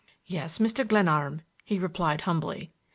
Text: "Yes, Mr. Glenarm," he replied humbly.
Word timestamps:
"Yes, 0.25 0.57
Mr. 0.57 0.83
Glenarm," 0.87 1.43
he 1.63 1.77
replied 1.77 2.21
humbly. 2.21 2.71